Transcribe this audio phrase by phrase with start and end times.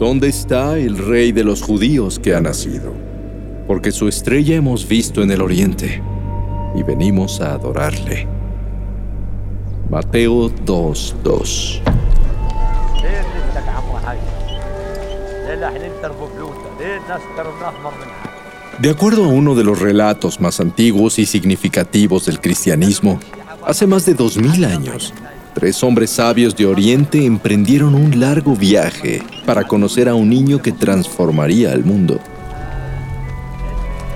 [0.00, 2.94] ¿Dónde está el rey de los judíos que ha nacido?
[3.66, 6.02] Porque su estrella hemos visto en el oriente
[6.74, 8.26] y venimos a adorarle.
[9.90, 11.82] Mateo 2:2
[18.78, 23.20] De acuerdo a uno de los relatos más antiguos y significativos del cristianismo,
[23.66, 25.12] hace más de dos mil años,
[25.54, 30.70] Tres hombres sabios de Oriente emprendieron un largo viaje para conocer a un niño que
[30.70, 32.20] transformaría al mundo.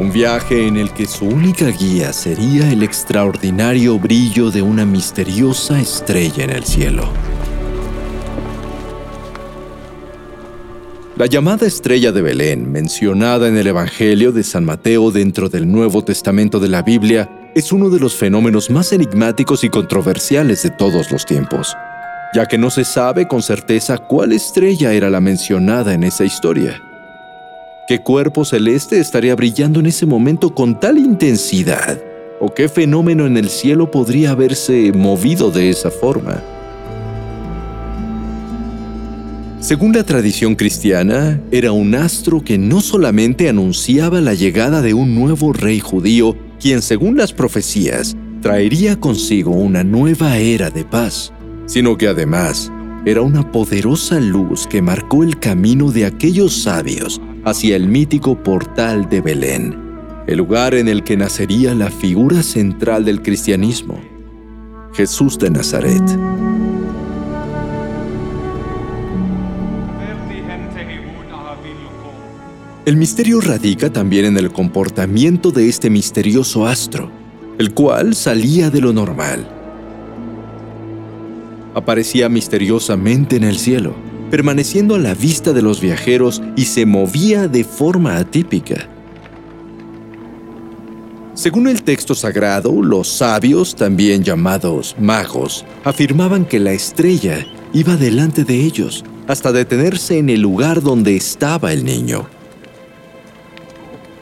[0.00, 5.78] Un viaje en el que su única guía sería el extraordinario brillo de una misteriosa
[5.78, 7.08] estrella en el cielo.
[11.16, 16.02] La llamada estrella de Belén, mencionada en el Evangelio de San Mateo dentro del Nuevo
[16.02, 21.10] Testamento de la Biblia, es uno de los fenómenos más enigmáticos y controversiales de todos
[21.10, 21.76] los tiempos,
[22.34, 26.80] ya que no se sabe con certeza cuál estrella era la mencionada en esa historia.
[27.88, 32.00] ¿Qué cuerpo celeste estaría brillando en ese momento con tal intensidad?
[32.38, 36.40] ¿O qué fenómeno en el cielo podría haberse movido de esa forma?
[39.58, 45.14] Según la tradición cristiana, era un astro que no solamente anunciaba la llegada de un
[45.14, 51.32] nuevo rey judío, quien según las profecías traería consigo una nueva era de paz,
[51.66, 52.70] sino que además
[53.06, 59.08] era una poderosa luz que marcó el camino de aquellos sabios hacia el mítico portal
[59.08, 59.76] de Belén,
[60.26, 63.98] el lugar en el que nacería la figura central del cristianismo,
[64.92, 66.02] Jesús de Nazaret.
[72.90, 77.08] El misterio radica también en el comportamiento de este misterioso astro,
[77.56, 79.48] el cual salía de lo normal.
[81.72, 83.94] Aparecía misteriosamente en el cielo,
[84.28, 88.88] permaneciendo a la vista de los viajeros y se movía de forma atípica.
[91.34, 98.42] Según el texto sagrado, los sabios, también llamados magos, afirmaban que la estrella iba delante
[98.42, 102.39] de ellos hasta detenerse en el lugar donde estaba el niño.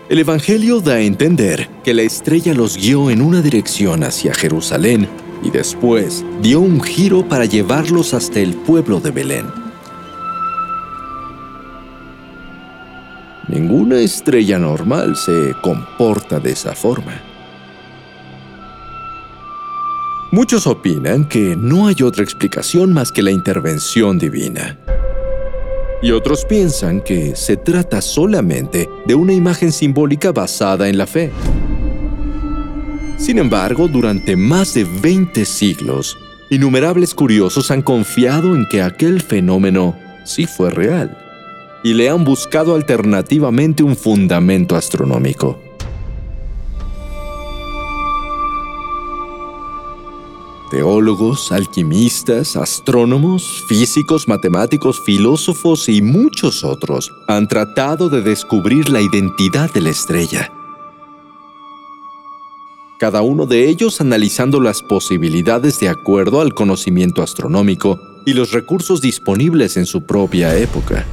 [0.09, 5.07] El Evangelio da a entender que la estrella los guió en una dirección hacia Jerusalén
[5.43, 9.45] y después dio un giro para llevarlos hasta el pueblo de Belén.
[13.49, 17.21] Ninguna estrella normal se comporta de esa forma.
[20.33, 24.79] Muchos opinan que no hay otra explicación más que la intervención divina
[26.03, 31.31] y otros piensan que se trata solamente de una imagen simbólica basada en la fe.
[33.17, 36.17] Sin embargo, durante más de 20 siglos,
[36.51, 41.17] innumerables curiosos han confiado en que aquel fenómeno sí fue real
[41.83, 45.68] y le han buscado alternativamente un fundamento astronómico.
[50.71, 59.73] Teólogos, alquimistas, astrónomos, físicos, matemáticos, filósofos y muchos otros han tratado de descubrir la identidad
[59.73, 60.53] de la estrella.
[62.99, 69.01] Cada uno de ellos analizando las posibilidades de acuerdo al conocimiento astronómico y los recursos
[69.01, 71.07] disponibles en su propia época.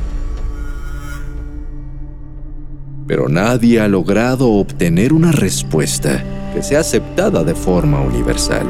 [3.07, 8.65] Pero nadie ha logrado obtener una respuesta que sea aceptada de forma universal.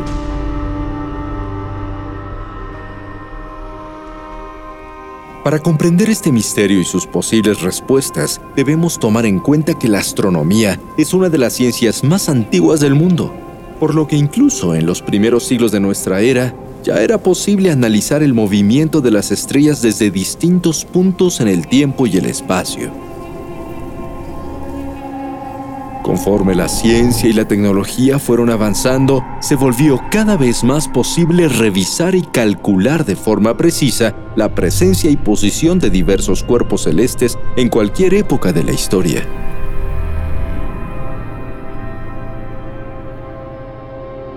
[5.45, 10.79] Para comprender este misterio y sus posibles respuestas, debemos tomar en cuenta que la astronomía
[10.97, 13.31] es una de las ciencias más antiguas del mundo,
[13.79, 18.23] por lo que incluso en los primeros siglos de nuestra era ya era posible analizar
[18.23, 23.04] el movimiento de las estrellas desde distintos puntos en el tiempo y el espacio.
[26.05, 32.13] Conforme la ciencia y la tecnología fueron avanzando, se volvió cada vez más posible revisar
[32.13, 38.13] y calcular de forma precisa la presencia y posición de diversos cuerpos celestes en cualquier
[38.13, 39.27] época de la historia.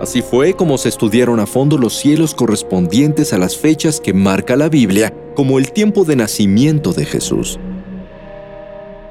[0.00, 4.56] Así fue como se estudiaron a fondo los cielos correspondientes a las fechas que marca
[4.56, 7.58] la Biblia como el tiempo de nacimiento de Jesús.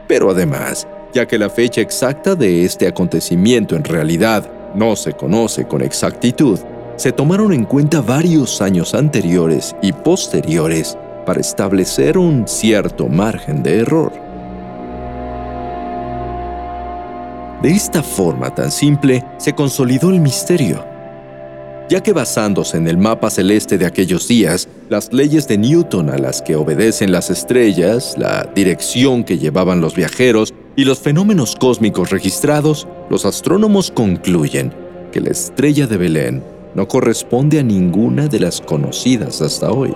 [0.08, 5.68] Pero además, ya que la fecha exacta de este acontecimiento en realidad no se conoce
[5.68, 6.60] con exactitud,
[6.96, 13.80] se tomaron en cuenta varios años anteriores y posteriores para establecer un cierto margen de
[13.80, 14.14] error.
[17.64, 20.86] De esta forma tan simple se consolidó el misterio,
[21.90, 26.20] ya que basándose en el mapa celeste de aquellos días, las leyes de Newton a
[26.20, 32.12] las que obedecen las estrellas, la dirección que llevaban los viajeros y los fenómenos cósmicos
[32.12, 34.72] registrados, los astrónomos concluyen
[35.12, 36.44] que la estrella de Belén
[36.76, 39.94] no corresponde a ninguna de las conocidas hasta hoy.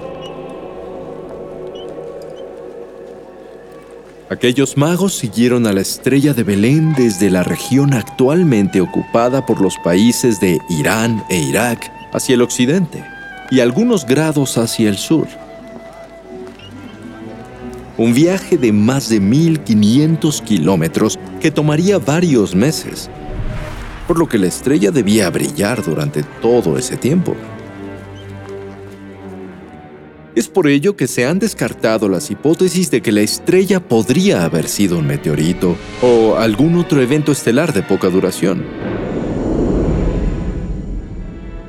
[4.32, 9.76] Aquellos magos siguieron a la estrella de Belén desde la región actualmente ocupada por los
[9.84, 13.06] países de Irán e Irak hacia el occidente
[13.52, 15.28] y algunos grados hacia el sur.
[18.02, 23.12] Un viaje de más de 1500 kilómetros que tomaría varios meses,
[24.08, 27.36] por lo que la estrella debía brillar durante todo ese tiempo.
[30.34, 34.68] Es por ello que se han descartado las hipótesis de que la estrella podría haber
[34.68, 38.66] sido un meteorito o algún otro evento estelar de poca duración.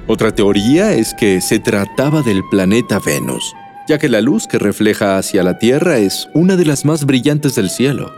[0.07, 3.55] Otra teoría es que se trataba del planeta Venus,
[3.89, 7.55] ya que la luz que refleja hacia la Tierra es una de las más brillantes
[7.55, 8.13] del cielo.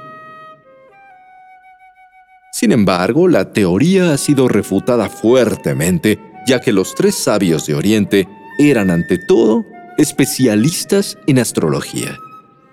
[2.52, 8.28] Sin embargo, la teoría ha sido refutada fuertemente, ya que los tres sabios de Oriente
[8.58, 9.66] eran ante todo
[9.98, 12.16] especialistas en astrología,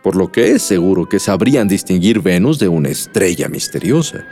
[0.03, 4.25] por lo que es seguro que sabrían distinguir Venus de una estrella misteriosa.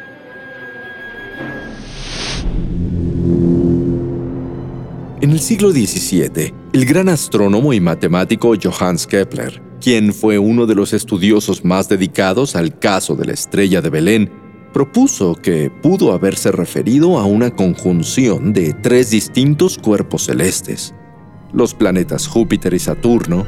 [5.40, 10.92] El siglo XVII, el gran astrónomo y matemático Johannes Kepler, quien fue uno de los
[10.92, 14.30] estudiosos más dedicados al caso de la estrella de Belén,
[14.74, 20.94] propuso que pudo haberse referido a una conjunción de tres distintos cuerpos celestes,
[21.54, 23.46] los planetas Júpiter y Saturno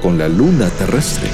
[0.00, 1.28] con la luna terrestre.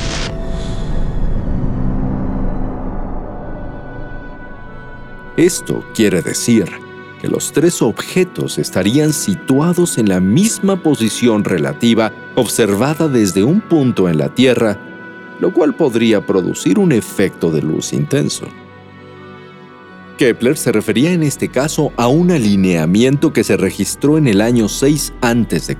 [5.36, 6.89] Esto quiere decir
[7.20, 14.08] que los tres objetos estarían situados en la misma posición relativa observada desde un punto
[14.08, 14.78] en la Tierra,
[15.40, 18.46] lo cual podría producir un efecto de luz intenso.
[20.16, 24.68] Kepler se refería en este caso a un alineamiento que se registró en el año
[24.68, 25.76] 6 a.C.,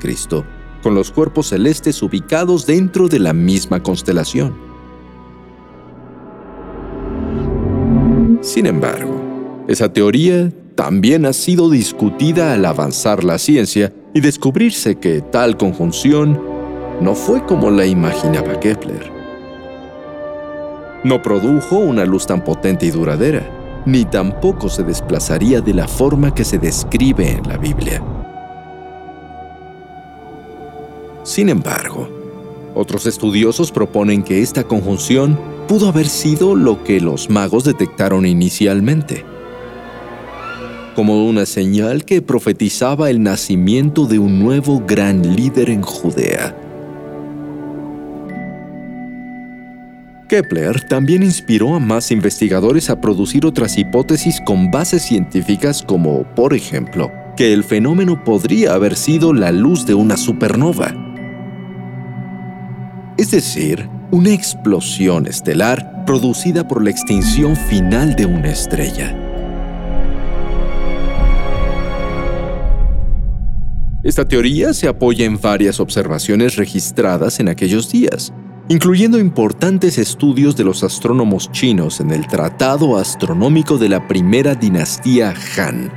[0.83, 4.55] con los cuerpos celestes ubicados dentro de la misma constelación.
[8.41, 10.51] Sin embargo, esa teoría
[10.81, 16.41] también ha sido discutida al avanzar la ciencia y descubrirse que tal conjunción
[17.03, 19.13] no fue como la imaginaba Kepler.
[21.05, 26.35] No produjo una luz tan potente y duradera ni tampoco se desplazaría de la forma
[26.35, 28.03] que se describe en la Biblia.
[31.25, 32.09] Sin embargo,
[32.75, 35.39] otros estudiosos proponen que esta conjunción
[35.69, 39.27] pudo haber sido lo que los magos detectaron inicialmente,
[40.95, 46.57] como una señal que profetizaba el nacimiento de un nuevo gran líder en Judea
[50.31, 56.55] Kepler también inspiró a más investigadores a producir otras hipótesis con bases científicas como, por
[56.55, 60.95] ejemplo, que el fenómeno podría haber sido la luz de una supernova.
[63.19, 69.30] Es decir, una explosión estelar producida por la extinción final de una estrella.
[74.03, 78.33] Esta teoría se apoya en varias observaciones registradas en aquellos días,
[78.71, 85.35] incluyendo importantes estudios de los astrónomos chinos en el Tratado Astronómico de la Primera Dinastía
[85.59, 85.93] Han.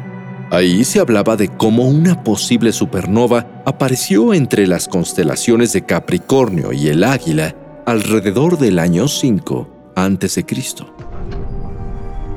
[0.52, 6.90] Ahí se hablaba de cómo una posible supernova apareció entre las constelaciones de Capricornio y
[6.90, 7.56] el Águila
[7.86, 10.46] alrededor del año 5 a.C.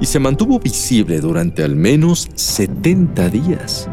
[0.00, 3.88] y se mantuvo visible durante al menos 70 días.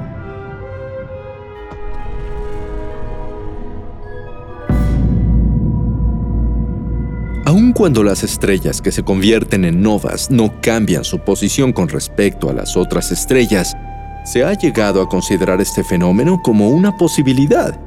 [7.54, 12.50] Aun cuando las estrellas que se convierten en novas no cambian su posición con respecto
[12.50, 13.78] a las otras estrellas,
[14.26, 17.80] se ha llegado a considerar este fenómeno como una posibilidad,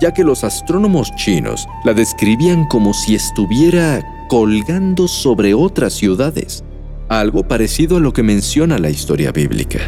[0.00, 6.62] ya que los astrónomos chinos la describían como si estuviera colgando sobre otras ciudades,
[7.08, 9.80] algo parecido a lo que menciona la historia bíblica.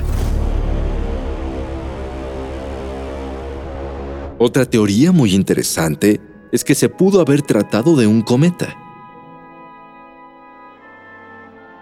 [4.40, 8.76] Otra teoría muy interesante es que se pudo haber tratado de un cometa.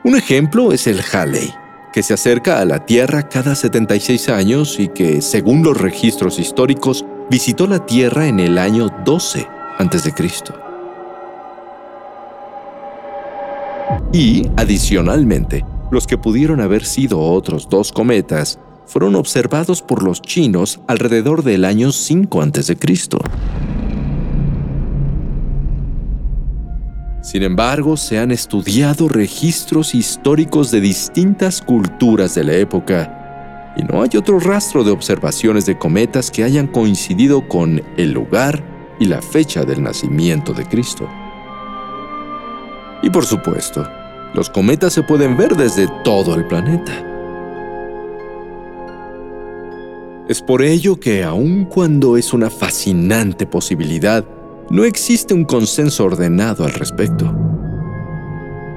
[0.02, 1.52] Un ejemplo es el Halley,
[1.92, 7.04] que se acerca a la Tierra cada 76 años y que, según los registros históricos,
[7.30, 9.46] visitó la Tierra en el año 12
[9.78, 10.14] a.C.
[14.14, 20.80] Y, adicionalmente, los que pudieron haber sido otros dos cometas fueron observados por los chinos
[20.86, 23.81] alrededor del año 5 a.C.
[27.22, 34.02] Sin embargo, se han estudiado registros históricos de distintas culturas de la época y no
[34.02, 38.64] hay otro rastro de observaciones de cometas que hayan coincidido con el lugar
[38.98, 41.08] y la fecha del nacimiento de Cristo.
[43.04, 43.88] Y por supuesto,
[44.34, 46.92] los cometas se pueden ver desde todo el planeta.
[50.28, 54.24] Es por ello que aun cuando es una fascinante posibilidad,
[54.72, 57.30] no existe un consenso ordenado al respecto.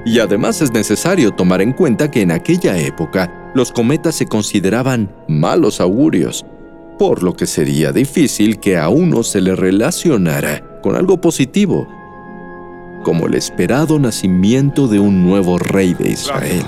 [0.04, 5.10] Y además es necesario tomar en cuenta que en aquella época los cometas se consideraban
[5.26, 6.44] malos augurios,
[6.98, 11.88] por lo que sería difícil que a uno se le relacionara con algo positivo,
[13.02, 16.64] como el esperado nacimiento de un nuevo rey de Israel.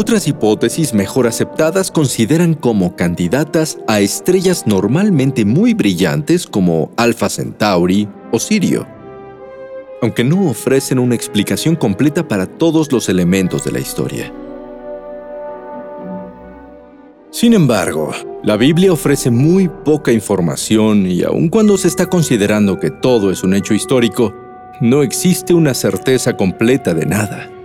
[0.00, 8.06] Otras hipótesis mejor aceptadas consideran como candidatas a estrellas normalmente muy brillantes como Alpha Centauri
[8.30, 8.86] o Sirio,
[10.00, 14.32] aunque no ofrecen una explicación completa para todos los elementos de la historia.
[17.32, 18.12] Sin embargo,
[18.44, 23.42] la Biblia ofrece muy poca información y aun cuando se está considerando que todo es
[23.42, 24.32] un hecho histórico,
[24.80, 27.57] no existe una certeza completa de nada.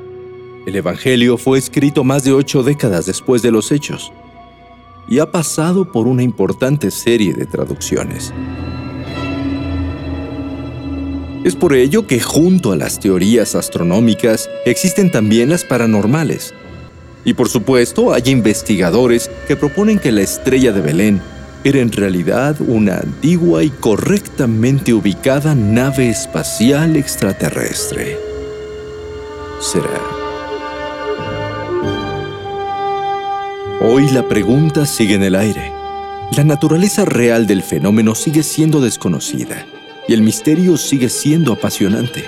[0.65, 4.13] El Evangelio fue escrito más de ocho décadas después de los hechos
[5.10, 8.34] y ha pasado por una importante serie de traducciones.
[11.43, 16.53] Es por ello que junto a las teorías astronómicas existen también las paranormales.
[17.25, 21.22] Y por supuesto hay investigadores que proponen que la estrella de Belén
[21.65, 28.17] era en realidad una antigua y correctamente ubicada nave espacial extraterrestre.
[29.60, 30.22] ¿Será?
[33.95, 35.71] Hoy la pregunta sigue en el aire.
[36.35, 39.67] La naturaleza real del fenómeno sigue siendo desconocida
[40.07, 42.23] y el misterio sigue siendo apasionante.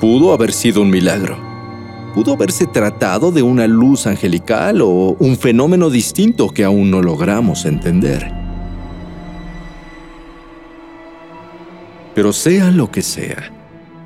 [0.00, 1.36] Pudo haber sido un milagro.
[2.14, 7.66] Pudo haberse tratado de una luz angelical o un fenómeno distinto que aún no logramos
[7.66, 8.32] entender.
[12.14, 13.52] Pero sea lo que sea,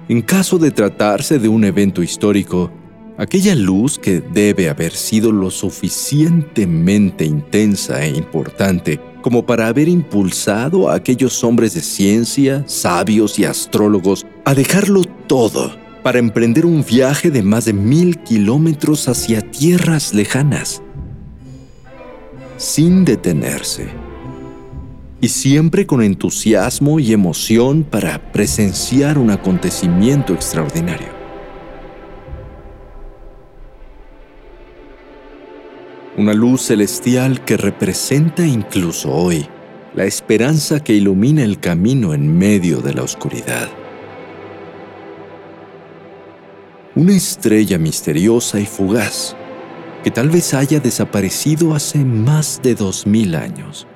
[0.09, 2.73] en caso de tratarse de un evento histórico,
[3.19, 10.91] aquella luz que debe haber sido lo suficientemente intensa e importante como para haber impulsado
[10.91, 17.31] a aquellos hombres de ciencia, sabios y astrólogos a dejarlo todo para emprender un viaje
[17.31, 20.83] de más de mil kilómetros hacia tierras lejanas,
[22.57, 23.87] sin detenerse,
[25.21, 31.22] y siempre con entusiasmo y emoción para presenciar un acontecimiento extraordinario.
[36.17, 39.47] Una luz celestial que representa incluso hoy
[39.95, 43.69] la esperanza que ilumina el camino en medio de la oscuridad.
[46.95, 49.35] Una estrella misteriosa y fugaz
[50.05, 53.87] que tal vez haya desaparecido hace más de dos mil años.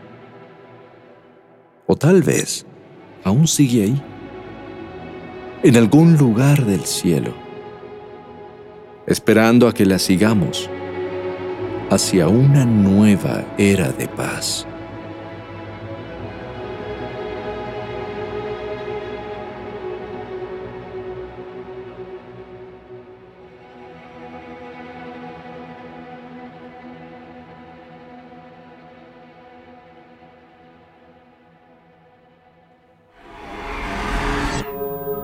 [1.87, 2.65] O tal vez
[3.25, 4.03] aún sigue ahí,
[5.63, 7.35] en algún lugar del cielo,
[9.07, 10.71] esperando a que la sigamos
[11.91, 14.67] hacia una nueva era de paz.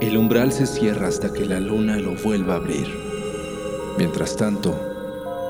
[0.01, 2.87] El umbral se cierra hasta que la luna lo vuelva a abrir.
[3.97, 4.92] Mientras tanto,